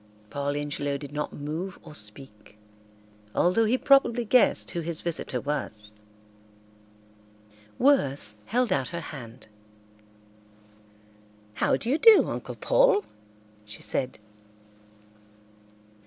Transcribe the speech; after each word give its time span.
Paul 0.31 0.55
Ingelow 0.55 0.97
did 0.97 1.11
not 1.11 1.31
move 1.31 1.77
or 1.83 1.93
speak, 1.93 2.57
although 3.35 3.65
he 3.65 3.77
probably 3.77 4.25
guessed 4.25 4.71
who 4.71 4.79
his 4.81 5.01
visitor 5.01 5.39
was. 5.39 6.01
Worth 7.77 8.35
held 8.45 8.73
out 8.73 8.87
her 8.87 8.99
hand. 9.13 9.45
"How 11.57 11.77
do 11.77 11.87
you 11.87 11.99
do, 11.99 12.27
Uncle 12.27 12.55
Paul?" 12.55 13.03
she 13.63 13.83
said. 13.83 14.17